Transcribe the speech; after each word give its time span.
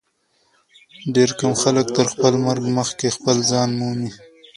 ډېر 1.13 1.29
کم 1.39 1.53
خلک 1.61 1.85
تر 1.97 2.05
خپل 2.13 2.33
مرګ 2.45 2.63
مخکي 2.77 3.09
خپل 3.17 3.37
ځان 3.51 3.69
مومي. 3.79 4.11